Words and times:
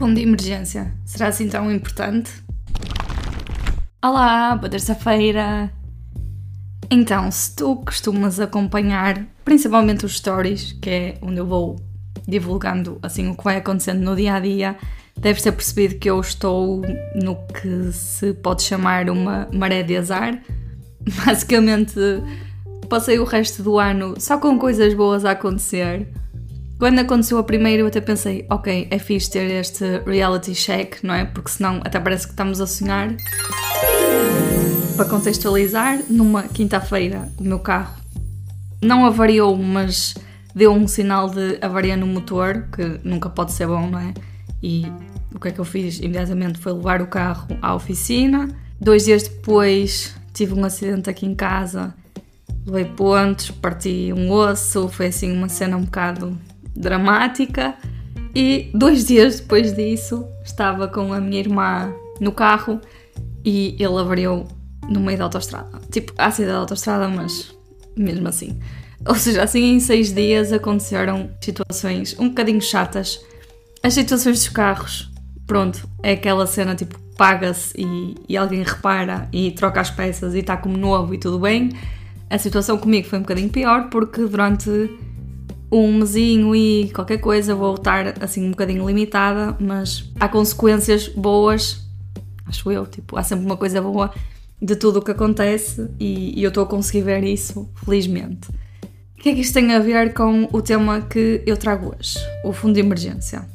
Fundo 0.00 0.14
de 0.14 0.22
emergência. 0.22 0.90
Será 1.04 1.26
assim 1.26 1.46
tão 1.46 1.70
importante? 1.70 2.32
Olá, 4.02 4.56
boa 4.56 4.70
terça-feira! 4.70 5.70
Então, 6.90 7.30
se 7.30 7.54
tu 7.54 7.76
costumas 7.76 8.40
acompanhar 8.40 9.26
principalmente 9.44 10.06
os 10.06 10.16
stories, 10.16 10.72
que 10.80 10.88
é 10.88 11.18
onde 11.20 11.36
eu 11.36 11.46
vou 11.46 11.76
divulgando 12.26 12.98
assim 13.02 13.28
o 13.28 13.36
que 13.36 13.44
vai 13.44 13.58
acontecendo 13.58 14.00
no 14.00 14.16
dia 14.16 14.36
a 14.36 14.40
dia, 14.40 14.74
deves 15.18 15.42
ter 15.42 15.52
percebido 15.52 15.96
que 15.96 16.08
eu 16.08 16.18
estou 16.18 16.80
no 17.14 17.36
que 17.48 17.92
se 17.92 18.32
pode 18.32 18.62
chamar 18.62 19.10
uma 19.10 19.50
maré 19.52 19.82
de 19.82 19.98
azar. 19.98 20.40
Basicamente, 21.26 21.92
passei 22.88 23.18
o 23.18 23.24
resto 23.24 23.62
do 23.62 23.78
ano 23.78 24.14
só 24.18 24.38
com 24.38 24.58
coisas 24.58 24.94
boas 24.94 25.26
a 25.26 25.32
acontecer 25.32 26.08
quando 26.80 26.98
aconteceu 26.98 27.36
a 27.36 27.44
primeira, 27.44 27.82
eu 27.82 27.86
até 27.86 28.00
pensei, 28.00 28.46
ok, 28.48 28.88
é 28.90 28.98
fixe 28.98 29.30
ter 29.30 29.50
este 29.50 29.98
reality 30.06 30.54
check, 30.54 31.02
não 31.02 31.12
é? 31.12 31.26
Porque 31.26 31.50
senão 31.50 31.78
até 31.84 32.00
parece 32.00 32.26
que 32.26 32.32
estamos 32.32 32.58
a 32.58 32.66
sonhar. 32.66 33.14
Para 34.96 35.04
contextualizar, 35.04 36.00
numa 36.08 36.44
quinta-feira, 36.44 37.28
o 37.38 37.44
meu 37.44 37.58
carro 37.58 37.94
não 38.82 39.04
avariou, 39.04 39.54
mas 39.58 40.14
deu 40.54 40.72
um 40.72 40.88
sinal 40.88 41.28
de 41.28 41.58
avaria 41.60 41.98
no 41.98 42.06
motor, 42.06 42.66
que 42.74 42.98
nunca 43.04 43.28
pode 43.28 43.52
ser 43.52 43.66
bom, 43.66 43.86
não 43.86 43.98
é? 43.98 44.14
E 44.62 44.86
o 45.34 45.38
que 45.38 45.48
é 45.48 45.50
que 45.50 45.60
eu 45.60 45.66
fiz? 45.66 45.98
Imediatamente 45.98 46.58
foi 46.58 46.72
levar 46.72 47.02
o 47.02 47.06
carro 47.06 47.46
à 47.60 47.74
oficina. 47.74 48.48
Dois 48.80 49.04
dias 49.04 49.24
depois 49.24 50.14
tive 50.32 50.54
um 50.54 50.64
acidente 50.64 51.10
aqui 51.10 51.26
em 51.26 51.34
casa, 51.34 51.94
levei 52.64 52.86
pontos, 52.86 53.50
parti 53.50 54.14
um 54.16 54.30
osso, 54.30 54.88
foi 54.88 55.08
assim 55.08 55.30
uma 55.30 55.50
cena 55.50 55.76
um 55.76 55.84
bocado 55.84 56.38
dramática. 56.74 57.74
E 58.34 58.70
dois 58.74 59.06
dias 59.06 59.40
depois 59.40 59.74
disso, 59.74 60.24
estava 60.44 60.86
com 60.86 61.12
a 61.12 61.20
minha 61.20 61.40
irmã 61.40 61.92
no 62.20 62.32
carro 62.32 62.80
e 63.44 63.74
ele 63.78 63.98
avariou 63.98 64.46
no 64.88 65.00
meio 65.00 65.18
da 65.18 65.24
autostrada. 65.24 65.80
Tipo, 65.90 66.12
saída 66.16 66.52
da 66.52 66.58
autostrada, 66.58 67.08
mas 67.08 67.54
mesmo 67.96 68.28
assim. 68.28 68.58
Ou 69.06 69.14
seja, 69.14 69.42
assim 69.42 69.74
em 69.74 69.80
seis 69.80 70.12
dias 70.12 70.52
aconteceram 70.52 71.30
situações 71.40 72.16
um 72.18 72.28
bocadinho 72.28 72.60
chatas. 72.60 73.20
As 73.82 73.94
situações 73.94 74.38
dos 74.38 74.48
carros, 74.48 75.10
pronto, 75.46 75.88
é 76.02 76.12
aquela 76.12 76.46
cena 76.46 76.74
tipo, 76.74 76.98
paga-se 77.16 77.72
e, 77.78 78.14
e, 78.28 78.36
alguém 78.36 78.62
repara 78.62 79.28
e 79.32 79.50
troca 79.52 79.80
as 79.80 79.90
peças 79.90 80.34
e 80.34 80.40
está 80.40 80.56
como 80.56 80.76
novo 80.76 81.14
e 81.14 81.18
tudo 81.18 81.38
bem. 81.38 81.70
A 82.28 82.38
situação 82.38 82.76
comigo 82.76 83.08
foi 83.08 83.18
um 83.18 83.22
bocadinho 83.22 83.48
pior 83.48 83.88
porque 83.88 84.22
durante 84.22 84.70
um 85.70 85.98
mesinho 85.98 86.54
e 86.54 86.90
qualquer 86.90 87.18
coisa, 87.18 87.54
vou 87.54 87.74
estar 87.74 88.14
assim 88.20 88.44
um 88.44 88.50
bocadinho 88.50 88.86
limitada, 88.86 89.56
mas 89.60 90.10
há 90.18 90.28
consequências 90.28 91.08
boas, 91.08 91.86
acho 92.46 92.70
eu, 92.72 92.86
tipo, 92.86 93.16
há 93.16 93.22
sempre 93.22 93.46
uma 93.46 93.56
coisa 93.56 93.80
boa 93.80 94.12
de 94.60 94.76
tudo 94.76 94.98
o 94.98 95.02
que 95.02 95.12
acontece 95.12 95.88
e, 95.98 96.38
e 96.38 96.42
eu 96.42 96.48
estou 96.48 96.64
a 96.64 96.66
conseguir 96.66 97.02
ver 97.02 97.24
isso, 97.24 97.68
felizmente. 97.84 98.50
O 99.16 99.22
que 99.22 99.28
é 99.28 99.34
que 99.34 99.40
isto 99.40 99.54
tem 99.54 99.72
a 99.74 99.78
ver 99.78 100.12
com 100.14 100.48
o 100.52 100.60
tema 100.60 101.02
que 101.02 101.42
eu 101.46 101.56
trago 101.56 101.94
hoje, 101.96 102.18
o 102.44 102.52
fundo 102.52 102.74
de 102.74 102.80
emergência? 102.80 103.46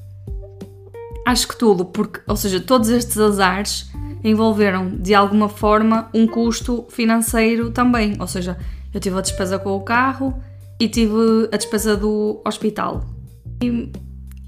Acho 1.25 1.47
que 1.47 1.57
tudo, 1.57 1.85
porque, 1.85 2.21
ou 2.27 2.35
seja, 2.35 2.59
todos 2.59 2.89
estes 2.89 3.17
azares 3.17 3.91
envolveram 4.23 4.89
de 4.89 5.13
alguma 5.13 5.49
forma 5.49 6.09
um 6.13 6.27
custo 6.27 6.85
financeiro 6.89 7.71
também, 7.71 8.15
ou 8.19 8.27
seja, 8.27 8.57
eu 8.93 8.99
tive 8.99 9.17
a 9.17 9.21
despesa 9.21 9.59
com 9.59 9.71
o 9.71 9.81
carro, 9.81 10.39
e 10.79 10.87
tive 10.87 11.49
a 11.51 11.57
despesa 11.57 11.95
do 11.95 12.41
hospital. 12.45 13.05
E 13.63 13.91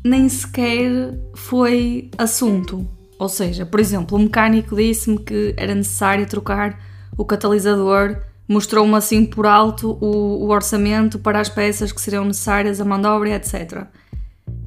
nem 0.03 0.27
sequer 0.29 1.17
foi 1.33 2.09
assunto. 2.17 2.87
Ou 3.19 3.29
seja, 3.29 3.65
por 3.65 3.79
exemplo, 3.79 4.17
o 4.17 4.21
mecânico 4.21 4.75
disse-me 4.75 5.17
que 5.17 5.53
era 5.57 5.73
necessário 5.73 6.25
trocar 6.27 6.79
o 7.17 7.25
catalisador, 7.25 8.17
mostrou-me 8.47 8.95
assim 8.95 9.25
por 9.25 9.45
alto 9.47 9.97
o, 9.99 10.45
o, 10.45 10.49
orçamento 10.49 11.17
para 11.17 11.39
as 11.39 11.49
peças 11.49 11.91
que 11.91 11.99
seriam 11.99 12.23
necessárias, 12.25 12.79
a 12.79 12.85
mão 12.85 13.01
de 13.01 13.07
obra, 13.07 13.31
etc. 13.31 13.85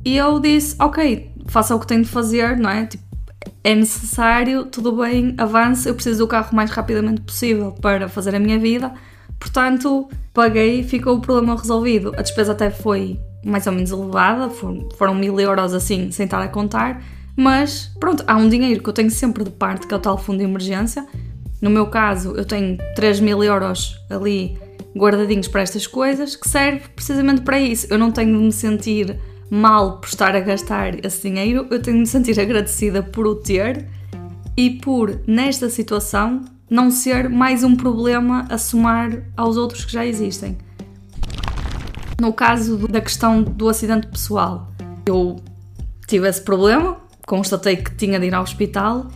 E 0.04 0.16
eu 0.16 0.40
disse: 0.40 0.74
Ok, 0.80 1.30
faça 1.46 1.76
o 1.76 1.80
que 1.80 1.86
tem 1.86 2.02
de 2.02 2.08
fazer, 2.08 2.58
não 2.58 2.70
é? 2.70 2.86
Tipo, 2.86 3.04
é 3.62 3.74
necessário, 3.74 4.64
tudo 4.64 4.92
bem, 4.92 5.34
avance, 5.38 5.88
eu 5.88 5.94
preciso 5.94 6.18
do 6.18 6.26
carro 6.26 6.50
o 6.52 6.56
mais 6.56 6.70
rapidamente 6.70 7.20
possível 7.20 7.72
para 7.72 8.08
fazer 8.08 8.34
a 8.34 8.40
minha 8.40 8.58
vida 8.58 8.92
Portanto, 9.40 10.08
paguei 10.32 10.84
ficou 10.84 11.16
o 11.16 11.20
problema 11.20 11.56
resolvido. 11.56 12.12
A 12.16 12.22
despesa 12.22 12.52
até 12.52 12.70
foi 12.70 13.18
mais 13.44 13.66
ou 13.66 13.72
menos 13.72 13.90
elevada, 13.90 14.50
foram, 14.50 14.88
foram 14.96 15.14
mil 15.14 15.40
euros 15.40 15.72
assim, 15.72 16.10
sem 16.12 16.24
estar 16.24 16.42
a 16.42 16.48
contar, 16.48 17.02
mas 17.34 17.90
pronto, 17.98 18.22
há 18.26 18.36
um 18.36 18.48
dinheiro 18.48 18.82
que 18.82 18.88
eu 18.88 18.92
tenho 18.92 19.10
sempre 19.10 19.42
de 19.42 19.50
parte, 19.50 19.86
que 19.86 19.94
é 19.94 19.96
o 19.96 20.00
tal 20.00 20.18
fundo 20.18 20.38
de 20.38 20.44
emergência. 20.44 21.06
No 21.60 21.70
meu 21.70 21.86
caso, 21.86 22.34
eu 22.36 22.44
tenho 22.44 22.76
3 22.94 23.20
mil 23.20 23.42
euros 23.42 23.96
ali 24.10 24.58
guardadinhos 24.96 25.48
para 25.48 25.62
estas 25.62 25.86
coisas, 25.86 26.36
que 26.36 26.48
serve 26.48 26.82
precisamente 26.94 27.42
para 27.42 27.58
isso. 27.58 27.86
Eu 27.90 27.98
não 27.98 28.10
tenho 28.10 28.36
de 28.36 28.44
me 28.44 28.52
sentir 28.52 29.18
mal 29.50 29.98
por 29.98 30.08
estar 30.08 30.34
a 30.36 30.40
gastar 30.40 31.04
esse 31.04 31.28
dinheiro, 31.28 31.66
eu 31.70 31.80
tenho 31.80 31.96
de 31.96 32.00
me 32.02 32.06
sentir 32.06 32.38
agradecida 32.38 33.02
por 33.02 33.26
o 33.26 33.34
ter 33.34 33.86
e 34.56 34.70
por, 34.70 35.20
nesta 35.26 35.68
situação, 35.68 36.44
não 36.70 36.88
ser 36.90 37.28
mais 37.28 37.64
um 37.64 37.74
problema 37.74 38.46
a 38.48 38.56
somar 38.56 39.24
aos 39.36 39.56
outros 39.56 39.84
que 39.84 39.92
já 39.92 40.06
existem. 40.06 40.56
No 42.20 42.32
caso 42.32 42.86
da 42.86 43.00
questão 43.00 43.42
do 43.42 43.68
acidente 43.68 44.06
pessoal, 44.06 44.70
eu 45.04 45.36
tive 46.06 46.28
esse 46.28 46.40
problema, 46.40 46.96
constatei 47.26 47.76
que 47.76 47.94
tinha 47.96 48.20
de 48.20 48.26
ir 48.26 48.34
ao 48.34 48.44
hospital 48.44 49.08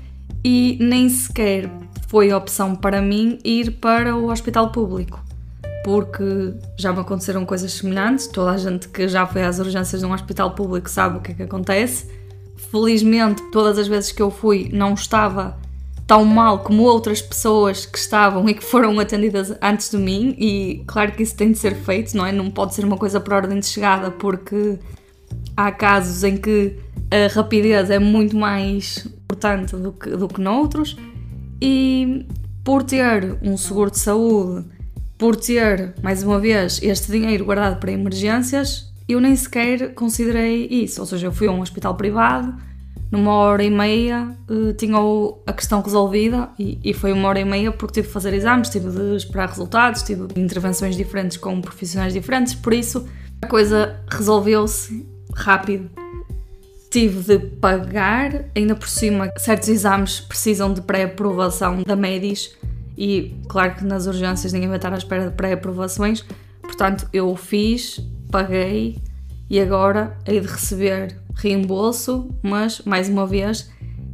e 0.42 0.76
nem 0.80 1.08
sequer 1.08 1.70
foi 2.08 2.32
opção 2.32 2.74
para 2.74 3.00
mim 3.00 3.38
ir 3.44 3.72
para 3.72 4.16
o 4.16 4.30
hospital 4.30 4.70
público, 4.70 5.22
porque 5.84 6.54
já 6.78 6.92
me 6.92 7.00
aconteceram 7.00 7.44
coisas 7.44 7.72
semelhantes. 7.72 8.26
Toda 8.26 8.52
a 8.52 8.56
gente 8.56 8.88
que 8.88 9.06
já 9.06 9.26
foi 9.26 9.42
às 9.42 9.58
urgências 9.58 10.00
de 10.00 10.06
um 10.06 10.12
hospital 10.12 10.52
público 10.52 10.88
sabe 10.88 11.18
o 11.18 11.20
que 11.20 11.32
é 11.32 11.34
que 11.34 11.42
acontece. 11.42 12.08
Felizmente, 12.70 13.42
todas 13.50 13.78
as 13.78 13.86
vezes 13.86 14.12
que 14.12 14.22
eu 14.22 14.30
fui, 14.30 14.70
não 14.72 14.94
estava 14.94 15.56
tão 16.06 16.24
mal 16.24 16.58
como 16.58 16.82
outras 16.82 17.22
pessoas 17.22 17.86
que 17.86 17.98
estavam 17.98 18.48
e 18.48 18.54
que 18.54 18.62
foram 18.62 18.98
atendidas 19.00 19.56
antes 19.62 19.90
de 19.90 19.96
mim, 19.96 20.36
e 20.38 20.84
claro 20.86 21.12
que 21.12 21.22
isso 21.22 21.36
tem 21.36 21.52
de 21.52 21.58
ser 21.58 21.74
feito, 21.74 22.16
não 22.16 22.26
é? 22.26 22.32
Não 22.32 22.50
pode 22.50 22.74
ser 22.74 22.84
uma 22.84 22.96
coisa 22.96 23.20
por 23.20 23.32
ordem 23.32 23.58
de 23.58 23.66
chegada, 23.66 24.10
porque 24.10 24.78
há 25.56 25.72
casos 25.72 26.22
em 26.22 26.36
que 26.36 26.76
a 27.10 27.32
rapidez 27.34 27.90
é 27.90 27.98
muito 27.98 28.36
mais 28.36 29.06
importante 29.06 29.76
do 29.76 29.92
que, 29.92 30.10
do 30.10 30.28
que 30.28 30.40
noutros, 30.40 30.96
e 31.60 32.26
por 32.62 32.82
ter 32.82 33.38
um 33.42 33.56
seguro 33.56 33.90
de 33.90 33.98
saúde, 33.98 34.66
por 35.16 35.36
ter, 35.36 35.94
mais 36.02 36.22
uma 36.22 36.38
vez, 36.38 36.80
este 36.82 37.10
dinheiro 37.10 37.44
guardado 37.44 37.78
para 37.80 37.92
emergências, 37.92 38.92
eu 39.08 39.20
nem 39.20 39.34
sequer 39.36 39.94
considerei 39.94 40.66
isso, 40.66 41.00
ou 41.00 41.06
seja, 41.06 41.26
eu 41.26 41.32
fui 41.32 41.46
a 41.46 41.52
um 41.52 41.60
hospital 41.60 41.94
privado 41.94 42.54
numa 43.14 43.32
hora 43.32 43.62
e 43.62 43.70
meia 43.70 44.36
uh, 44.50 44.72
tinha 44.74 44.98
a 45.46 45.52
questão 45.52 45.80
resolvida 45.80 46.48
e, 46.58 46.80
e, 46.82 46.92
foi 46.92 47.12
uma 47.12 47.28
hora 47.28 47.38
e 47.38 47.44
meia 47.44 47.70
porque 47.70 47.94
tive 47.94 48.08
de 48.08 48.12
fazer 48.12 48.34
exames, 48.34 48.68
tive 48.68 48.90
de 48.90 49.16
esperar 49.16 49.48
resultados, 49.48 50.02
tive 50.02 50.26
intervenções 50.36 50.96
diferentes 50.96 51.36
com 51.36 51.60
profissionais 51.60 52.12
diferentes, 52.12 52.54
por 52.54 52.72
isso 52.72 53.08
a 53.40 53.46
coisa 53.46 54.00
resolveu-se 54.10 55.06
rápido. 55.32 55.88
Tive 56.90 57.38
de 57.38 57.46
pagar, 57.56 58.46
ainda 58.54 58.74
por 58.74 58.88
cima, 58.88 59.30
certos 59.38 59.68
exames 59.68 60.20
precisam 60.20 60.72
de 60.72 60.80
pré-aprovação 60.82 61.82
da 61.82 61.94
MEDIS 61.94 62.56
e 62.98 63.36
claro 63.48 63.76
que 63.76 63.84
nas 63.84 64.06
urgências 64.06 64.52
ninguém 64.52 64.68
vai 64.68 64.78
estar 64.78 64.92
à 64.92 64.96
espera 64.96 65.30
de 65.30 65.36
pré-aprovações, 65.36 66.24
portanto 66.62 67.08
eu 67.12 67.34
fiz, 67.36 68.00
paguei 68.30 68.98
e 69.48 69.60
agora 69.60 70.16
hei 70.26 70.40
de 70.40 70.46
receber 70.46 71.16
reembolso, 71.34 72.28
mas 72.42 72.80
mais 72.84 73.08
uma 73.08 73.26
vez 73.26 73.70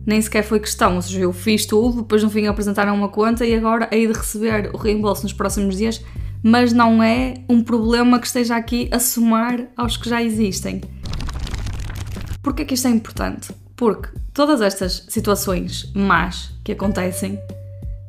nem 0.07 0.21
sequer 0.21 0.43
foi 0.43 0.59
questão, 0.59 0.97
ou 0.97 1.03
seja, 1.03 1.21
eu 1.21 1.33
fiz 1.33 1.67
tudo, 1.67 2.03
depois 2.03 2.23
no 2.23 2.31
fim 2.31 2.47
apresentaram 2.47 2.95
uma 2.95 3.09
conta 3.09 3.45
e 3.45 3.55
agora 3.55 3.89
hei 3.93 4.07
de 4.07 4.13
receber 4.13 4.71
o 4.73 4.77
reembolso 4.77 5.23
nos 5.23 5.33
próximos 5.33 5.77
dias, 5.77 6.03
mas 6.43 6.73
não 6.73 7.03
é 7.03 7.35
um 7.49 7.63
problema 7.63 8.19
que 8.19 8.27
esteja 8.27 8.57
aqui 8.57 8.89
a 8.91 8.99
somar 8.99 9.69
aos 9.77 9.97
que 9.97 10.09
já 10.09 10.23
existem. 10.23 10.81
Porquê 12.43 12.65
que 12.65 12.75
isto 12.75 12.89
é 12.89 12.91
importante? 12.91 13.53
Porque 13.77 14.09
todas 14.33 14.63
estas 14.63 15.05
situações 15.09 15.93
más 15.95 16.51
que 16.65 16.73
acontecem 16.73 17.39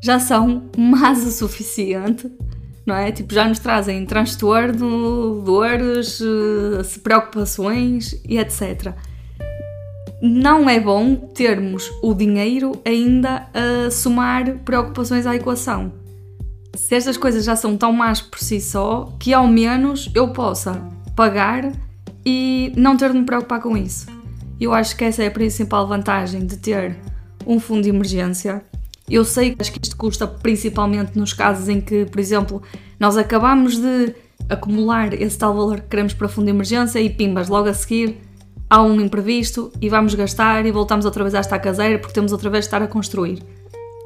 já 0.02 0.20
são 0.20 0.70
más 0.78 1.24
o 1.26 1.32
suficiente 1.32 2.32
não 2.86 2.96
é? 2.96 3.12
Tipo, 3.12 3.34
já 3.34 3.48
nos 3.48 3.60
trazem 3.60 4.06
transtorno, 4.06 5.42
dores, 5.46 6.22
eh, 6.22 7.00
preocupações 7.04 8.20
e 8.28 8.38
etc. 8.38 8.94
Não 10.22 10.70
é 10.70 10.80
bom 10.80 11.16
termos 11.16 11.90
o 12.02 12.14
dinheiro 12.14 12.74
ainda 12.86 13.48
a 13.54 13.90
somar 13.90 14.58
preocupações 14.60 15.26
à 15.26 15.36
equação. 15.36 15.94
Se 16.76 16.96
estas 16.96 17.18
coisas 17.18 17.44
já 17.44 17.56
são 17.56 17.76
tão 17.76 17.92
más 17.92 18.22
por 18.22 18.40
si 18.40 18.62
só, 18.62 19.14
que 19.20 19.34
ao 19.34 19.48
menos 19.48 20.10
eu 20.16 20.30
possa 20.30 20.82
pagar 21.16 21.72
e 22.26 22.72
não 22.78 22.96
ter 22.96 23.12
de 23.12 23.20
me 23.20 23.26
preocupar 23.26 23.62
com 23.62 23.76
isso. 23.76 24.08
Eu 24.60 24.74
acho 24.74 24.96
que 24.96 25.04
essa 25.04 25.24
é 25.24 25.28
a 25.28 25.32
principal 25.32 25.88
vantagem 25.88 26.46
de 26.46 26.58
ter 26.58 26.96
um 27.46 27.60
fundo 27.60 27.82
de 27.82 27.90
emergência. 27.90 28.64
Eu 29.10 29.26
sei 29.26 29.56
que 29.56 29.80
isto 29.82 29.98
custa 29.98 30.26
principalmente 30.26 31.18
nos 31.18 31.34
casos 31.34 31.68
em 31.68 31.82
que, 31.82 32.06
por 32.06 32.20
exemplo, 32.20 32.62
nós 33.00 33.18
acabamos 33.18 33.78
de 33.78 34.16
acumular 34.50 35.14
esse 35.14 35.38
tal 35.38 35.54
valor 35.54 35.82
que 35.82 35.88
queremos 35.88 36.14
para 36.14 36.28
fundo 36.28 36.46
de 36.46 36.52
emergência 36.52 37.00
e 37.00 37.10
pimbas, 37.10 37.50
logo 37.50 37.68
a 37.68 37.74
seguir 37.74 38.18
há 38.72 38.82
um 38.82 39.02
imprevisto 39.02 39.70
e 39.82 39.90
vamos 39.90 40.16
gastar 40.16 40.66
e 40.66 40.72
voltamos 40.72 41.04
outra 41.04 41.24
vez 41.24 41.36
à 41.36 41.42
estar 41.42 41.60
caseira 41.60 42.00
porque 42.00 42.14
temos 42.14 42.32
outra 42.32 42.50
vez 42.50 42.64
de 42.64 42.68
estar 42.68 42.82
a 42.82 42.88
construir. 42.88 43.44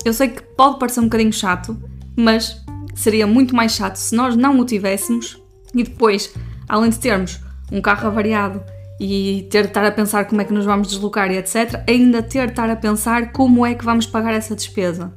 Eu 0.04 0.12
sei 0.12 0.30
que 0.30 0.42
pode 0.42 0.80
parecer 0.80 1.02
um 1.02 1.04
bocadinho 1.04 1.32
chato, 1.32 1.78
mas 2.16 2.64
seria 2.96 3.28
muito 3.28 3.56
mais 3.56 3.74
chato 3.74 3.98
se 3.98 4.16
nós 4.16 4.36
não 4.36 4.60
o 4.60 4.66
tivéssemos 4.66 5.40
e 5.74 5.84
depois, 5.84 6.34
além 6.68 6.90
de 6.90 6.98
termos 6.98 7.40
um 7.72 7.80
carro 7.80 8.08
avariado 8.08 8.64
e 9.00 9.48
ter 9.50 9.64
de 9.64 9.68
estar 9.70 9.86
a 9.86 9.92
pensar 9.92 10.26
como 10.26 10.42
é 10.42 10.46
que 10.46 10.54
nos 10.54 10.66
vamos 10.66 10.88
deslocar 10.88 11.32
e 11.32 11.38
etc., 11.38 11.84
ainda 11.88 12.24
ter 12.24 12.48
de 12.48 12.54
estar 12.54 12.70
a 12.70 12.76
pensar 12.76 13.32
como 13.32 13.66
é 13.66 13.74
que 13.74 13.84
vamos 13.84 14.06
pagar 14.06 14.34
essa 14.34 14.56
despesa. 14.56 15.14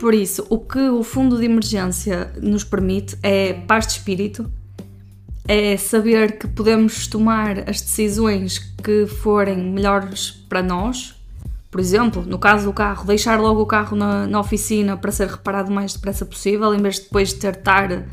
Por 0.00 0.14
isso, 0.14 0.46
o 0.50 0.58
que 0.58 0.88
o 0.90 1.02
fundo 1.02 1.38
de 1.38 1.44
emergência 1.44 2.30
nos 2.40 2.64
permite 2.64 3.16
é 3.22 3.54
paz 3.54 3.86
de 3.86 3.92
espírito, 3.94 4.50
é 5.48 5.76
saber 5.76 6.38
que 6.38 6.48
podemos 6.48 7.06
tomar 7.06 7.68
as 7.68 7.80
decisões 7.80 8.58
que 8.82 9.06
forem 9.06 9.56
melhores 9.56 10.30
para 10.48 10.62
nós. 10.62 11.14
Por 11.70 11.80
exemplo, 11.80 12.22
no 12.26 12.38
caso 12.38 12.66
do 12.66 12.72
carro, 12.72 13.06
deixar 13.06 13.40
logo 13.40 13.62
o 13.62 13.66
carro 13.66 13.96
na, 13.96 14.26
na 14.26 14.40
oficina 14.40 14.96
para 14.96 15.12
ser 15.12 15.28
reparado 15.28 15.70
o 15.70 15.74
mais 15.74 15.92
depressa 15.92 16.26
possível, 16.26 16.74
em 16.74 16.82
vez 16.82 16.96
de 16.96 17.02
depois 17.02 17.28
de 17.28 17.36
ter 17.36 17.52
de 17.52 17.58
estar 17.58 18.06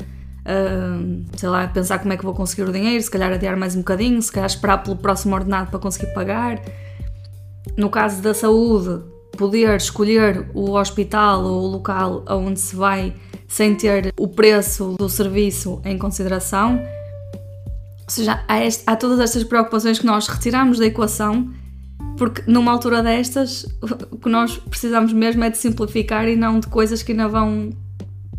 Sei 1.36 1.48
lá, 1.48 1.66
pensar 1.68 1.98
como 1.98 2.12
é 2.12 2.16
que 2.16 2.24
vou 2.24 2.34
conseguir 2.34 2.68
o 2.68 2.72
dinheiro, 2.72 3.02
se 3.02 3.10
calhar 3.10 3.32
adiar 3.32 3.56
mais 3.56 3.74
um 3.74 3.78
bocadinho, 3.78 4.20
se 4.20 4.30
calhar 4.30 4.46
esperar 4.46 4.82
pelo 4.82 4.96
próximo 4.96 5.34
ordenado 5.34 5.70
para 5.70 5.78
conseguir 5.78 6.12
pagar. 6.12 6.60
No 7.78 7.88
caso 7.88 8.20
da 8.22 8.34
saúde, 8.34 9.02
poder 9.36 9.76
escolher 9.76 10.48
o 10.54 10.72
hospital 10.72 11.44
ou 11.44 11.64
o 11.64 11.66
local 11.66 12.22
aonde 12.26 12.60
se 12.60 12.76
vai 12.76 13.14
sem 13.48 13.74
ter 13.74 14.12
o 14.18 14.28
preço 14.28 14.96
do 14.98 15.08
serviço 15.08 15.80
em 15.84 15.98
consideração. 15.98 16.80
Ou 18.02 18.10
seja, 18.10 18.44
há, 18.46 18.64
este, 18.64 18.82
há 18.86 18.96
todas 18.96 19.20
estas 19.20 19.44
preocupações 19.44 19.98
que 19.98 20.06
nós 20.06 20.28
retiramos 20.28 20.78
da 20.78 20.86
equação, 20.86 21.50
porque 22.18 22.42
numa 22.46 22.70
altura 22.70 23.02
destas 23.02 23.64
o 24.10 24.18
que 24.18 24.28
nós 24.28 24.56
precisamos 24.58 25.12
mesmo 25.12 25.42
é 25.42 25.50
de 25.50 25.58
simplificar 25.58 26.28
e 26.28 26.36
não 26.36 26.60
de 26.60 26.66
coisas 26.66 27.02
que 27.02 27.12
ainda 27.12 27.28
vão 27.28 27.70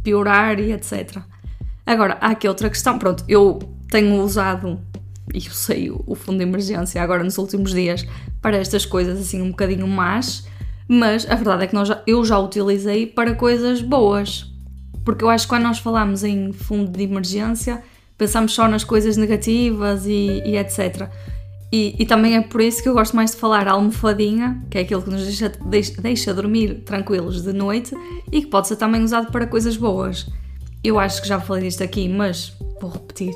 piorar 0.04 0.60
e 0.60 0.72
etc. 0.72 1.18
Agora, 1.86 2.18
há 2.20 2.32
aqui 2.32 2.48
outra 2.48 2.70
questão. 2.70 2.98
Pronto, 2.98 3.24
eu 3.28 3.60
tenho 3.90 4.22
usado, 4.22 4.80
e 5.34 5.46
eu 5.46 5.52
sei, 5.52 5.92
o 5.92 6.16
fundo 6.16 6.40
de 6.40 6.44
emergência 6.44 7.02
agora 7.02 7.24
nos 7.24 7.38
últimos 7.38 7.72
dias 7.72 8.06
para 8.42 8.58
estas 8.58 8.86
coisas 8.86 9.20
assim 9.20 9.42
um 9.42 9.50
bocadinho 9.50 9.88
más, 9.88 10.48
mas 10.88 11.30
a 11.30 11.36
verdade 11.36 11.64
é 11.64 11.68
que 11.68 11.74
nós 11.74 11.90
eu 12.06 12.24
já 12.26 12.38
utilizei 12.40 13.06
para 13.06 13.34
coisas 13.36 13.82
boas. 13.82 14.52
Porque 15.04 15.24
eu 15.24 15.30
acho 15.30 15.46
que 15.46 15.50
quando 15.50 15.64
nós 15.64 15.78
falamos 15.78 16.24
em 16.24 16.52
fundo 16.52 16.92
de 16.92 17.04
emergência, 17.04 17.84
pensamos 18.18 18.54
só 18.54 18.68
nas 18.68 18.84
coisas 18.84 19.18
negativas 19.18 20.06
e, 20.08 20.42
e 20.46 20.58
etc. 20.58 21.10
E, 21.72 21.96
e, 22.00 22.06
também 22.06 22.36
é 22.36 22.42
por 22.42 22.62
isso 22.62 22.82
que 22.82 22.88
eu 22.88 22.94
gosto 22.94 23.16
mais 23.16 23.32
de 23.32 23.38
falar 23.38 23.68
almofadinha, 23.68 24.64
que 24.70 24.78
é 24.78 24.82
aquilo 24.82 25.02
que 25.02 25.10
nos 25.10 25.24
deixa, 25.24 25.50
deixa, 25.66 26.02
deixa 26.02 26.34
dormir 26.34 26.84
tranquilos 26.86 27.42
de 27.42 27.52
noite 27.52 27.96
e 28.32 28.42
que 28.42 28.48
pode 28.48 28.68
ser 28.68 28.78
também 28.78 29.04
usado 29.04 29.32
para 29.32 29.46
coisas 29.46 29.76
boas. 29.76 30.26
Eu 30.86 31.00
acho 31.00 31.20
que 31.20 31.28
já 31.28 31.40
falei 31.40 31.64
disto 31.64 31.84
aqui, 31.84 32.08
mas 32.08 32.56
vou 32.80 32.92
repetir. 32.92 33.34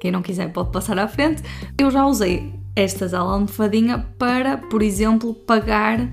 Quem 0.00 0.12
não 0.12 0.22
quiser 0.22 0.52
pode 0.52 0.70
passar 0.70 0.96
à 1.00 1.08
frente. 1.08 1.42
Eu 1.76 1.90
já 1.90 2.06
usei 2.06 2.54
estas 2.76 3.12
almofadinha 3.12 4.06
para, 4.16 4.56
por 4.56 4.82
exemplo, 4.82 5.34
pagar 5.34 6.08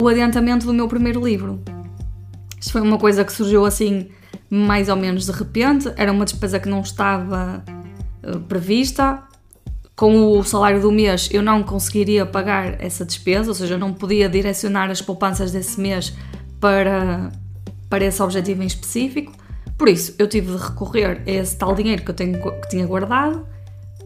o 0.00 0.08
adiantamento 0.08 0.64
do 0.64 0.72
meu 0.72 0.88
primeiro 0.88 1.22
livro. 1.22 1.60
Isto 2.58 2.72
foi 2.72 2.80
uma 2.80 2.96
coisa 2.98 3.22
que 3.22 3.32
surgiu 3.32 3.66
assim 3.66 4.08
mais 4.50 4.88
ou 4.88 4.96
menos 4.96 5.26
de 5.26 5.32
repente, 5.32 5.92
era 5.96 6.10
uma 6.10 6.24
despesa 6.24 6.58
que 6.58 6.68
não 6.68 6.80
estava 6.80 7.62
uh, 8.22 8.40
prevista. 8.40 9.22
Com 9.94 10.38
o 10.38 10.42
salário 10.42 10.80
do 10.80 10.90
mês 10.90 11.28
eu 11.32 11.42
não 11.42 11.62
conseguiria 11.62 12.24
pagar 12.24 12.82
essa 12.82 13.04
despesa, 13.04 13.50
ou 13.50 13.54
seja, 13.54 13.74
eu 13.74 13.78
não 13.78 13.92
podia 13.92 14.28
direcionar 14.28 14.90
as 14.90 15.02
poupanças 15.02 15.52
desse 15.52 15.80
mês 15.80 16.16
para, 16.58 17.30
para 17.90 18.04
esse 18.04 18.22
objetivo 18.22 18.62
em 18.62 18.66
específico. 18.66 19.43
Por 19.76 19.88
isso, 19.88 20.14
eu 20.18 20.28
tive 20.28 20.52
de 20.52 20.62
recorrer 20.62 21.22
a 21.26 21.30
esse 21.30 21.56
tal 21.56 21.74
dinheiro 21.74 22.02
que 22.02 22.10
eu 22.10 22.14
tenho, 22.14 22.40
que 22.40 22.68
tinha 22.68 22.86
guardado 22.86 23.46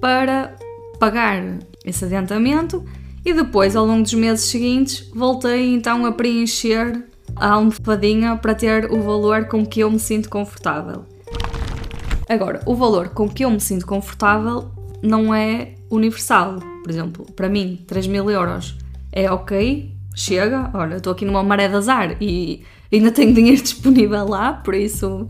para 0.00 0.54
pagar 0.98 1.58
esse 1.84 2.04
adiantamento 2.04 2.84
e 3.24 3.32
depois, 3.32 3.76
ao 3.76 3.84
longo 3.84 4.02
dos 4.02 4.14
meses 4.14 4.46
seguintes, 4.46 5.10
voltei 5.14 5.74
então 5.74 6.06
a 6.06 6.12
preencher 6.12 7.04
a 7.36 7.52
almofadinha 7.52 8.36
para 8.36 8.54
ter 8.54 8.90
o 8.90 9.02
valor 9.02 9.46
com 9.46 9.66
que 9.66 9.80
eu 9.80 9.90
me 9.90 9.98
sinto 9.98 10.30
confortável. 10.30 11.04
Agora, 12.28 12.60
o 12.66 12.74
valor 12.74 13.10
com 13.10 13.28
que 13.28 13.44
eu 13.44 13.50
me 13.50 13.60
sinto 13.60 13.86
confortável 13.86 14.70
não 15.02 15.34
é 15.34 15.74
universal. 15.90 16.58
Por 16.82 16.90
exemplo, 16.90 17.26
para 17.34 17.48
mim, 17.48 17.84
3 17.86 18.06
mil 18.06 18.30
euros 18.30 18.76
é 19.12 19.30
ok, 19.30 19.94
chega. 20.20 20.70
Olha, 20.74 20.96
estou 20.96 21.12
aqui 21.12 21.24
numa 21.24 21.42
maré 21.42 21.68
de 21.68 21.74
azar 21.74 22.16
e 22.20 22.64
ainda 22.92 23.10
tenho 23.10 23.32
dinheiro 23.32 23.60
disponível 23.62 24.26
lá, 24.26 24.52
por 24.52 24.74
isso 24.74 25.28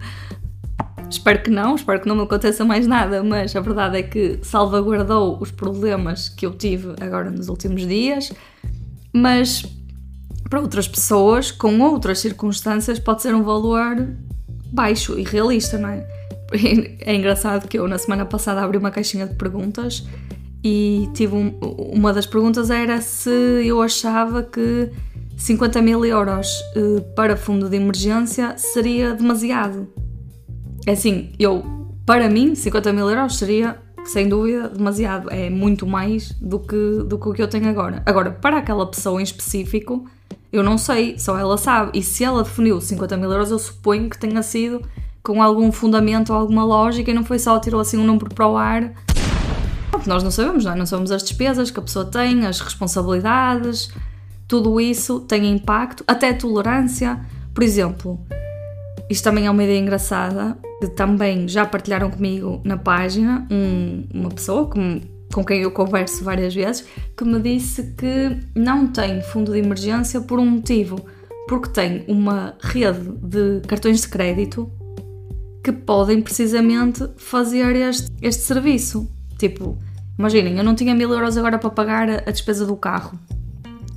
espero 1.11 1.43
que 1.43 1.51
não, 1.51 1.75
espero 1.75 2.01
que 2.01 2.09
não 2.09 2.17
me 2.17 2.23
aconteça 2.23 2.65
mais 2.65 2.87
nada, 2.87 3.23
mas 3.23 3.55
a 3.57 3.61
verdade 3.61 3.99
é 3.99 4.03
que 4.03 4.39
salvaguardou 4.43 5.39
os 5.41 5.51
problemas 5.51 6.29
que 6.29 6.45
eu 6.45 6.53
tive 6.53 6.95
agora 7.01 7.31
nos 7.31 7.49
últimos 7.49 7.87
dias. 7.87 8.33
Mas 9.13 9.65
para 10.49 10.61
outras 10.61 10.87
pessoas, 10.87 11.51
com 11.51 11.81
outras 11.81 12.19
circunstâncias, 12.19 12.99
pode 12.99 13.23
ser 13.23 13.35
um 13.35 13.43
valor 13.43 14.09
baixo 14.71 15.19
e 15.19 15.23
realista, 15.23 15.79
não 15.79 15.89
é? 15.89 16.07
É 17.01 17.15
engraçado 17.15 17.69
que 17.69 17.79
eu 17.79 17.87
na 17.87 17.99
semana 17.99 18.25
passada 18.25 18.63
abri 18.63 18.79
uma 18.79 18.91
caixinha 18.91 19.27
de 19.27 19.35
perguntas 19.35 20.07
e 20.63 21.09
tive 21.15 21.35
um, 21.35 21.59
uma 21.93 22.13
das 22.13 22.27
perguntas 22.27 22.71
era 22.71 23.01
se 23.01 23.31
eu 23.31 23.81
achava 23.81 24.43
que 24.43 24.91
50 25.37 25.81
mil 25.81 26.05
euros 26.05 26.49
uh, 26.77 27.01
para 27.15 27.37
fundo 27.37 27.69
de 27.69 27.77
emergência 27.77 28.59
seria 28.59 29.15
demasiado. 29.15 29.89
É 30.87 30.93
assim, 30.93 31.33
eu, 31.39 31.63
para 32.05 32.29
mim, 32.29 32.55
50 32.55 32.93
mil 32.93 33.09
euros 33.09 33.37
seria, 33.37 33.79
sem 34.05 34.29
dúvida, 34.29 34.69
demasiado. 34.69 35.31
É 35.31 35.49
muito 35.49 35.87
mais 35.87 36.33
do 36.41 36.59
que, 36.59 37.05
do 37.07 37.19
que 37.19 37.29
o 37.29 37.33
que 37.33 37.43
eu 37.43 37.49
tenho 37.49 37.69
agora. 37.69 38.03
Agora, 38.05 38.33
para 38.33 38.59
aquela 38.59 38.87
pessoa 38.87 39.21
em 39.21 39.25
específico, 39.25 40.07
eu 40.53 40.63
não 40.63 40.77
sei, 40.77 41.19
só 41.19 41.39
ela 41.39 41.57
sabe. 41.57 41.99
E 41.99 42.03
se 42.03 42.25
ela 42.25 42.43
definiu 42.43 42.81
50 42.81 43.17
mil 43.17 43.31
euros, 43.31 43.51
eu 43.51 43.59
suponho 43.59 44.11
que 44.11 44.19
tenha 44.19 44.43
sido 44.43 44.83
com 45.23 45.43
algum 45.43 45.71
fundamento 45.71 46.33
ou 46.33 46.39
alguma 46.39 46.65
lógica 46.65 47.11
e 47.11 47.15
não 47.15 47.25
foi 47.25 47.39
só 47.39 47.59
tirou 47.59 47.81
assim 47.81 47.99
um 47.99 48.05
número 48.05 48.35
para 48.35 48.49
o 48.49 48.57
ar. 48.57 48.95
Nós 50.07 50.23
não 50.23 50.31
sabemos, 50.31 50.65
não 50.65 50.73
é? 50.73 50.77
Não 50.77 50.87
sabemos 50.87 51.11
as 51.11 51.23
despesas 51.23 51.71
que 51.71 51.79
a 51.79 51.83
pessoa 51.83 52.05
tem, 52.05 52.47
as 52.47 52.61
responsabilidades, 52.61 53.91
tudo 54.47 54.81
isso 54.81 55.21
tem 55.21 55.51
impacto, 55.51 56.03
até 56.07 56.33
tolerância. 56.33 57.21
Por 57.53 57.63
exemplo, 57.63 58.19
isto 59.11 59.25
também 59.25 59.47
é 59.47 59.51
uma 59.51 59.63
ideia 59.63 59.79
engraçada, 59.79 60.57
que 60.81 60.89
também 60.89 61.49
já 61.49 61.67
partilharam 61.67 62.11
comigo 62.11 62.61
na 62.65 62.77
página, 62.77 63.47
um, 63.51 64.05
uma 64.13 64.31
pessoa 64.31 64.67
com, 64.67 65.01
com 65.33 65.45
quem 65.45 65.63
eu 65.63 65.71
converso 65.71 66.25
várias 66.25 66.55
vezes, 66.55 66.87
que 67.17 67.25
me 67.25 67.41
disse 67.41 67.95
que 67.97 68.39
não 68.55 68.87
tem 68.87 69.23
fundo 69.23 69.53
de 69.53 69.59
emergência 69.59 70.21
por 70.21 70.39
um 70.39 70.47
motivo, 70.47 70.99
porque 71.49 71.69
tem 71.69 72.05
uma 72.07 72.55
rede 72.61 73.11
de 73.23 73.61
cartões 73.67 74.01
de 74.03 74.09
crédito 74.09 74.71
que 75.63 75.73
podem 75.73 76.23
precisamente 76.23 77.07
fazer 77.17 77.77
este, 77.77 78.11
este 78.23 78.43
serviço. 78.43 79.11
Tipo, 79.39 79.79
imaginem, 80.19 80.59
eu 80.59 80.65
não 80.65 80.75
tinha 80.75 80.95
mil 80.95 81.13
euros 81.13 81.37
agora 81.37 81.59
para 81.59 81.71
pagar 81.71 82.11
a 82.11 82.31
despesa 82.31 82.67
do 82.67 82.77
carro 82.77 83.19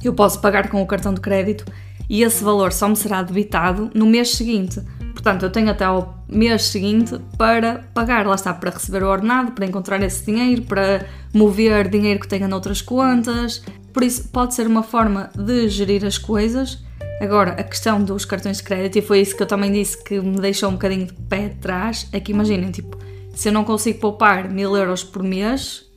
eu 0.03 0.13
posso 0.13 0.39
pagar 0.39 0.69
com 0.69 0.81
o 0.81 0.85
cartão 0.85 1.13
de 1.13 1.21
crédito 1.21 1.65
e 2.09 2.23
esse 2.23 2.43
valor 2.43 2.73
só 2.73 2.87
me 2.87 2.95
será 2.95 3.21
debitado 3.21 3.89
no 3.93 4.05
mês 4.05 4.31
seguinte. 4.31 4.81
Portanto, 5.13 5.43
eu 5.43 5.51
tenho 5.51 5.69
até 5.69 5.85
ao 5.85 6.25
mês 6.27 6.63
seguinte 6.65 7.17
para 7.37 7.85
pagar, 7.93 8.25
lá 8.25 8.35
está, 8.35 8.53
para 8.53 8.71
receber 8.71 9.03
o 9.03 9.07
ordenado, 9.07 9.51
para 9.51 9.65
encontrar 9.65 10.01
esse 10.01 10.25
dinheiro, 10.25 10.63
para 10.63 11.05
mover 11.33 11.87
dinheiro 11.87 12.19
que 12.19 12.27
tenha 12.27 12.47
noutras 12.47 12.81
contas. 12.81 13.63
Por 13.93 14.03
isso, 14.03 14.27
pode 14.29 14.53
ser 14.53 14.65
uma 14.67 14.83
forma 14.83 15.29
de 15.35 15.69
gerir 15.69 16.03
as 16.05 16.17
coisas. 16.17 16.83
Agora, 17.21 17.51
a 17.51 17.63
questão 17.63 18.03
dos 18.03 18.25
cartões 18.25 18.57
de 18.57 18.63
crédito, 18.63 18.97
e 18.97 19.01
foi 19.01 19.21
isso 19.21 19.37
que 19.37 19.43
eu 19.43 19.47
também 19.47 19.71
disse 19.71 20.03
que 20.03 20.19
me 20.19 20.39
deixou 20.39 20.69
um 20.69 20.73
bocadinho 20.73 21.05
de 21.05 21.13
pé 21.13 21.45
atrás, 21.45 22.07
é 22.11 22.19
que 22.19 22.31
imaginem, 22.31 22.71
tipo, 22.71 22.97
se 23.35 23.49
eu 23.49 23.53
não 23.53 23.63
consigo 23.63 23.99
poupar 23.99 24.49
mil 24.49 24.75
euros 24.75 25.03
por 25.03 25.21
mês, 25.21 25.90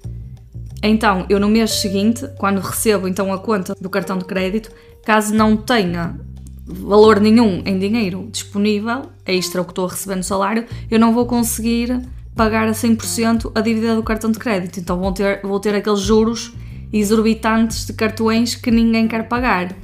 então, 0.89 1.25
eu 1.29 1.41
no 1.41 1.49
mês 1.49 1.71
seguinte, 1.81 2.29
quando 2.39 2.61
recebo 2.61 3.09
então 3.09 3.33
a 3.33 3.39
conta 3.39 3.75
do 3.81 3.89
cartão 3.89 4.19
de 4.19 4.25
crédito, 4.25 4.71
caso 5.05 5.35
não 5.35 5.57
tenha 5.57 6.19
valor 6.67 7.21
nenhum 7.21 7.63
em 7.65 7.79
dinheiro 7.79 8.29
disponível, 8.31 9.03
extra 9.27 9.61
o 9.61 9.65
que 9.65 9.71
estou 9.71 9.87
a 9.87 9.91
receber 9.91 10.17
no 10.17 10.23
salário, 10.23 10.67
eu 10.91 10.99
não 10.99 11.13
vou 11.13 11.27
conseguir 11.27 12.01
pagar 12.35 12.67
a 12.69 12.73
100% 12.73 13.53
a 13.55 13.61
dívida 13.61 13.95
do 13.95 14.03
cartão 14.03 14.31
de 14.31 14.39
crédito. 14.39 14.81
Então 14.81 14.99
vou 14.99 15.13
ter, 15.13 15.41
vou 15.43 15.61
ter 15.61 15.75
aqueles 15.75 16.01
juros 16.01 16.53
exorbitantes 16.93 17.87
de 17.87 17.93
cartões 17.93 18.55
que 18.55 18.71
ninguém 18.71 19.07
quer 19.09 19.29
pagar. 19.29 19.75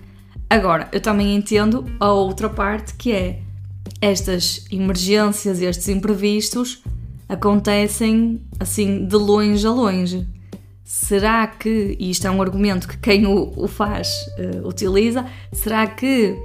Agora, 0.48 0.88
eu 0.92 1.00
também 1.00 1.34
entendo 1.34 1.84
a 1.98 2.12
outra 2.12 2.48
parte 2.48 2.94
que 2.94 3.12
é 3.12 3.40
estas 4.00 4.64
emergências 4.70 5.60
estes 5.60 5.88
imprevistos 5.88 6.82
acontecem 7.28 8.40
assim 8.58 9.06
de 9.06 9.16
longe 9.16 9.66
a 9.66 9.70
longe. 9.70 10.26
Será 10.92 11.46
que, 11.46 11.96
e 12.00 12.10
isto 12.10 12.26
é 12.26 12.30
um 12.32 12.42
argumento 12.42 12.88
que 12.88 12.98
quem 12.98 13.24
o, 13.24 13.52
o 13.54 13.68
faz 13.68 14.08
uh, 14.36 14.66
utiliza, 14.66 15.24
será 15.52 15.86
que 15.86 16.36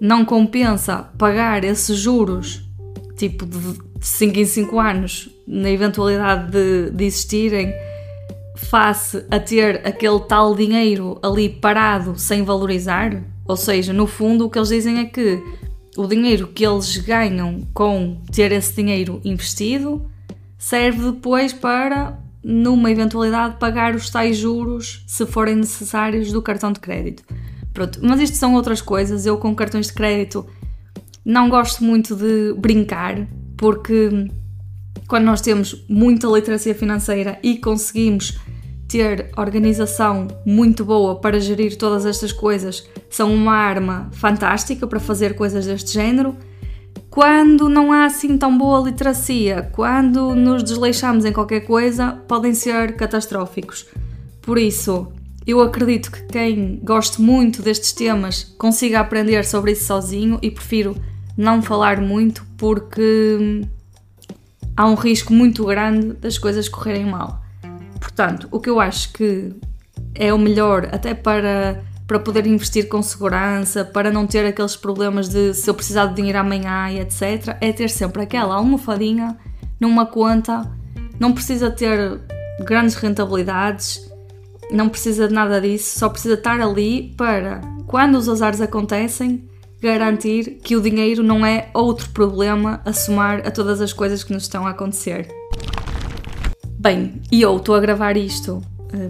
não 0.00 0.24
compensa 0.24 1.10
pagar 1.18 1.64
esses 1.64 1.98
juros, 1.98 2.66
tipo 3.18 3.44
de 3.44 3.78
5 4.00 4.38
em 4.38 4.44
5 4.46 4.80
anos, 4.80 5.28
na 5.46 5.68
eventualidade 5.68 6.50
de, 6.50 6.90
de 6.92 7.04
existirem, 7.04 7.74
face 8.56 9.22
a 9.30 9.38
ter 9.38 9.86
aquele 9.86 10.20
tal 10.20 10.54
dinheiro 10.54 11.18
ali 11.22 11.50
parado 11.50 12.18
sem 12.18 12.42
valorizar? 12.42 13.22
Ou 13.46 13.56
seja, 13.56 13.92
no 13.92 14.06
fundo, 14.06 14.46
o 14.46 14.50
que 14.50 14.58
eles 14.58 14.70
dizem 14.70 15.00
é 15.00 15.04
que 15.04 15.42
o 15.94 16.06
dinheiro 16.06 16.46
que 16.46 16.64
eles 16.64 16.96
ganham 16.96 17.68
com 17.74 18.16
ter 18.32 18.50
esse 18.50 18.74
dinheiro 18.74 19.20
investido 19.22 20.10
serve 20.56 21.12
depois 21.12 21.52
para 21.52 22.18
numa 22.42 22.90
eventualidade, 22.90 23.56
pagar 23.58 23.94
os 23.94 24.08
tais 24.10 24.36
juros, 24.36 25.04
se 25.06 25.26
forem 25.26 25.56
necessários, 25.56 26.32
do 26.32 26.40
cartão 26.40 26.72
de 26.72 26.80
crédito. 26.80 27.22
Pronto, 27.72 28.00
mas 28.02 28.20
isto 28.20 28.36
são 28.36 28.54
outras 28.54 28.80
coisas. 28.80 29.26
Eu, 29.26 29.36
com 29.38 29.54
cartões 29.54 29.86
de 29.86 29.92
crédito, 29.92 30.46
não 31.24 31.48
gosto 31.48 31.84
muito 31.84 32.16
de 32.16 32.54
brincar, 32.58 33.26
porque 33.56 34.28
quando 35.06 35.24
nós 35.24 35.40
temos 35.40 35.84
muita 35.88 36.26
literacia 36.28 36.74
financeira 36.74 37.38
e 37.42 37.58
conseguimos 37.58 38.38
ter 38.88 39.30
organização 39.36 40.26
muito 40.44 40.84
boa 40.84 41.20
para 41.20 41.38
gerir 41.38 41.76
todas 41.76 42.04
estas 42.04 42.32
coisas, 42.32 42.88
são 43.08 43.32
uma 43.32 43.54
arma 43.54 44.08
fantástica 44.12 44.86
para 44.86 44.98
fazer 44.98 45.34
coisas 45.34 45.66
deste 45.66 45.92
género 45.92 46.36
quando 47.10 47.68
não 47.68 47.92
há 47.92 48.04
assim 48.04 48.38
tão 48.38 48.56
boa 48.56 48.88
literacia, 48.88 49.68
quando 49.72 50.32
nos 50.34 50.62
desleixamos 50.62 51.24
em 51.24 51.32
qualquer 51.32 51.62
coisa, 51.62 52.12
podem 52.28 52.54
ser 52.54 52.94
catastróficos. 52.94 53.86
Por 54.40 54.56
isso, 54.56 55.12
eu 55.44 55.60
acredito 55.60 56.12
que 56.12 56.22
quem 56.22 56.78
goste 56.82 57.20
muito 57.20 57.62
destes 57.62 57.92
temas 57.92 58.44
consiga 58.56 59.00
aprender 59.00 59.44
sobre 59.44 59.72
isso 59.72 59.86
sozinho 59.86 60.38
e 60.40 60.52
prefiro 60.52 60.94
não 61.36 61.60
falar 61.60 62.00
muito 62.00 62.46
porque 62.56 63.66
há 64.76 64.86
um 64.86 64.94
risco 64.94 65.32
muito 65.32 65.64
grande 65.64 66.12
das 66.12 66.38
coisas 66.38 66.68
correrem 66.68 67.06
mal. 67.06 67.42
Portanto, 67.98 68.46
o 68.52 68.60
que 68.60 68.70
eu 68.70 68.78
acho 68.78 69.12
que 69.12 69.52
é 70.14 70.32
o 70.32 70.38
melhor 70.38 70.88
até 70.92 71.12
para 71.12 71.82
para 72.10 72.18
poder 72.18 72.44
investir 72.44 72.88
com 72.88 73.00
segurança, 73.00 73.84
para 73.84 74.10
não 74.10 74.26
ter 74.26 74.44
aqueles 74.44 74.74
problemas 74.74 75.28
de 75.28 75.54
se 75.54 75.70
eu 75.70 75.74
precisar 75.74 76.06
de 76.06 76.16
dinheiro 76.16 76.40
amanhã 76.40 76.90
e 76.90 76.98
etc. 76.98 77.56
É 77.60 77.72
ter 77.72 77.88
sempre 77.88 78.20
aquela 78.20 78.56
almofadinha 78.56 79.38
numa 79.78 80.04
conta, 80.04 80.68
não 81.20 81.32
precisa 81.32 81.70
ter 81.70 82.20
grandes 82.64 82.96
rentabilidades, 82.96 84.10
não 84.72 84.88
precisa 84.88 85.28
de 85.28 85.34
nada 85.34 85.60
disso, 85.60 86.00
só 86.00 86.08
precisa 86.08 86.34
estar 86.34 86.60
ali 86.60 87.14
para, 87.16 87.60
quando 87.86 88.16
os 88.16 88.28
azares 88.28 88.60
acontecem, 88.60 89.48
garantir 89.80 90.58
que 90.64 90.74
o 90.74 90.80
dinheiro 90.80 91.22
não 91.22 91.46
é 91.46 91.68
outro 91.72 92.10
problema 92.10 92.80
a 92.84 92.92
somar 92.92 93.46
a 93.46 93.52
todas 93.52 93.80
as 93.80 93.92
coisas 93.92 94.24
que 94.24 94.32
nos 94.32 94.42
estão 94.42 94.66
a 94.66 94.70
acontecer. 94.70 95.28
Bem, 96.76 97.22
e 97.30 97.40
eu 97.40 97.56
estou 97.56 97.76
a 97.76 97.80
gravar 97.80 98.16
isto 98.16 98.60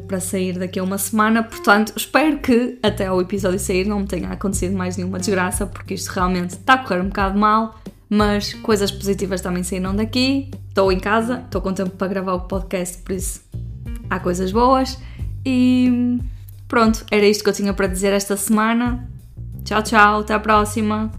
para 0.07 0.21
sair 0.21 0.59
daqui 0.59 0.79
a 0.79 0.83
uma 0.83 0.99
semana, 0.99 1.43
portanto, 1.43 1.93
espero 1.97 2.39
que 2.39 2.79
até 2.83 3.11
o 3.11 3.21
episódio 3.21 3.59
sair 3.59 3.87
não 3.87 4.01
me 4.01 4.07
tenha 4.07 4.29
acontecido 4.29 4.77
mais 4.77 4.97
nenhuma 4.97 5.19
desgraça, 5.19 5.67
porque 5.67 5.95
isto 5.95 6.09
realmente 6.09 6.51
está 6.51 6.75
a 6.75 6.79
correr 6.79 7.01
um 7.01 7.09
bocado 7.09 7.39
mal, 7.39 7.81
mas 8.09 8.53
coisas 8.55 8.91
positivas 8.91 9.41
também 9.41 9.63
saíram 9.63 9.95
daqui. 9.95 10.51
Estou 10.69 10.93
em 10.93 10.99
casa, 10.99 11.43
estou 11.45 11.61
com 11.61 11.73
tempo 11.73 11.91
para 11.91 12.09
gravar 12.09 12.35
o 12.35 12.41
podcast, 12.41 12.99
por 12.99 13.13
isso 13.13 13.43
há 14.09 14.19
coisas 14.19 14.53
boas. 14.53 14.99
E 15.47 16.19
pronto, 16.69 17.05
era 17.11 17.27
isto 17.27 17.43
que 17.43 17.51
eu 17.51 17.55
tinha 17.55 17.73
para 17.73 17.87
dizer 17.87 18.13
esta 18.13 18.37
semana. 18.37 19.09
Tchau, 19.65 19.83
tchau, 19.83 20.21
até 20.21 20.35
a 20.35 20.41
próxima! 20.41 21.11